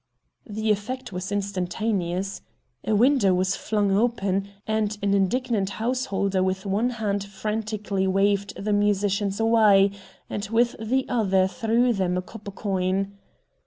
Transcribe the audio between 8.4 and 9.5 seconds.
the musicians